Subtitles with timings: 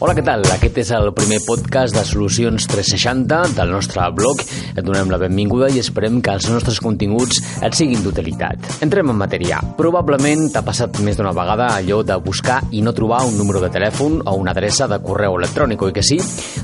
[0.00, 0.40] Hola, què tal?
[0.48, 4.38] Aquest és el primer podcast de Solucions 360 del nostre blog.
[4.72, 8.64] Et donem la benvinguda i esperem que els nostres continguts et siguin d'utilitat.
[8.80, 9.58] Entrem en matèria.
[9.76, 13.68] Probablement t'ha passat més d'una vegada allò de buscar i no trobar un número de
[13.74, 16.16] telèfon o una adreça de correu electrònic, oi que sí?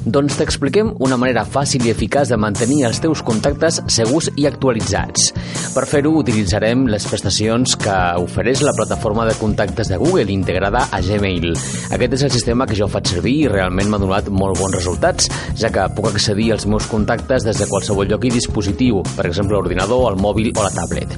[0.07, 5.29] Doncs t'expliquem una manera fàcil i eficaç de mantenir els teus contactes segurs i actualitzats.
[5.77, 11.05] Per fer-ho utilitzarem les prestacions que ofereix la plataforma de contactes de Google integrada a
[11.05, 11.53] Gmail.
[11.93, 14.75] Aquest és el sistema que jo faig servir servir i realment m'ha donat molt bons
[14.77, 19.27] resultats, ja que puc accedir als meus contactes des de qualsevol lloc i dispositiu, per
[19.27, 21.11] exemple l'ordinador, el mòbil o la tablet.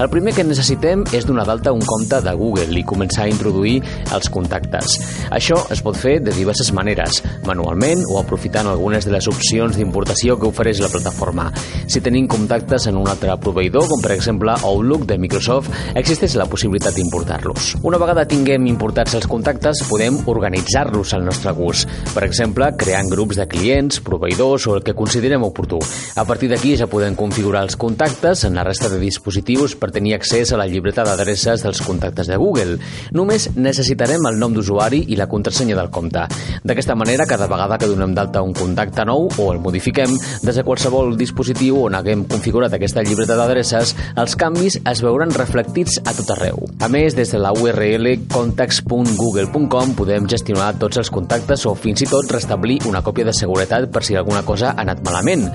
[0.00, 3.82] El primer que necessitem és donar d'alta un compte de Google i començar a introduir
[4.14, 4.96] els contactes.
[5.30, 10.38] Això es pot fer de diverses maneres, manualment o aprofitant algunes de les opcions d'importació
[10.40, 11.50] que ofereix la plataforma.
[11.86, 16.48] Si tenim contactes en un altre proveïdor, com per exemple Outlook de Microsoft, existeix la
[16.48, 17.74] possibilitat d'importar-los.
[17.84, 21.90] Una vegada tinguem importats els contactes, podem organitzar-los al nostre gust.
[22.14, 25.82] Per exemple, creant grups de clients, proveïdors o el que considerem oportú.
[26.16, 30.14] A partir d'aquí ja podem configurar els contactes en la resta de dispositius per tenir
[30.14, 32.78] accés a la llibreta d'adreces dels contactes de Google.
[33.10, 36.22] Només necessitarem el nom d'usuari i la contrasenya del compte.
[36.62, 40.14] D'aquesta manera, cada vegada que donem d'alta un contacte nou o el modifiquem,
[40.46, 45.98] des de qualsevol dispositiu on haguem configurat aquesta llibreta d'adreces, els canvis es veuran reflectits
[46.04, 46.62] a tot arreu.
[46.78, 52.10] A més, des de la URL contacts.google.com podem gestionar tots els contactes o fins i
[52.10, 55.48] tot restablir una còpia de seguretat per si alguna cosa ha anat malament.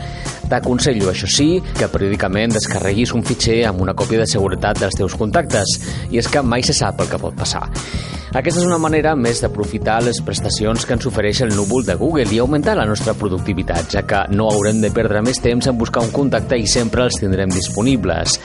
[0.47, 5.15] T'aconsello, això sí, que periòdicament descarreguis un fitxer amb una còpia de seguretat dels teus
[5.19, 5.77] contactes,
[6.11, 7.65] i és que mai se sap el que pot passar.
[8.35, 12.27] Aquesta és una manera més d'aprofitar les prestacions que ens ofereix el núvol de Google
[12.35, 16.03] i augmentar la nostra productivitat, ja que no haurem de perdre més temps en buscar
[16.03, 18.35] un contacte i sempre els tindrem disponibles.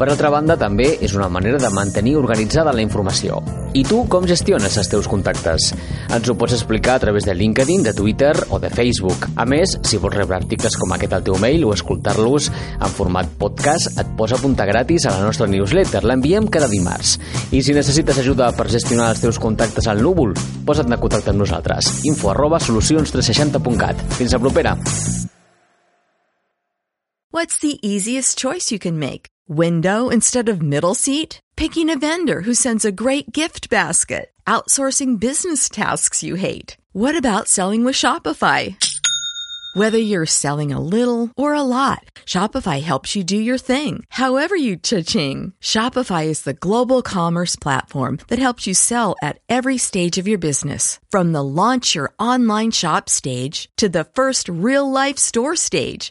[0.00, 3.42] Per altra banda, també és una manera de mantenir organitzada la informació.
[3.76, 5.68] I tu com gestiones els teus contactes?
[6.08, 9.28] Ens ho pots explicar a través de LinkedIn, de Twitter o de Facebook.
[9.36, 13.30] A més, si vols rebre articles com aquest al teu mail o escoltar-los en format
[13.38, 16.04] podcast, et pots apuntar gratis a la nostra newsletter.
[16.04, 17.16] L'enviem cada dimarts.
[17.54, 20.34] I si necessites ajuda per gestionar els teus contactes al núvol,
[20.66, 21.94] posa't en contacte amb nosaltres.
[22.04, 24.02] info arroba solucions360.cat.
[24.18, 24.76] Fins a propera.
[27.30, 29.26] What's the easiest choice you can make?
[29.46, 31.38] Window instead of middle seat?
[31.56, 34.30] Picking a vendor who sends a great gift basket?
[34.46, 36.76] Outsourcing business tasks you hate?
[36.92, 38.76] What about selling with Shopify?
[39.76, 44.56] Whether you're selling a little or a lot, Shopify helps you do your thing, however
[44.56, 45.52] you cha-ching.
[45.60, 50.38] Shopify is the global commerce platform that helps you sell at every stage of your
[50.38, 50.98] business.
[51.10, 56.10] From the launch your online shop stage to the first real life store stage,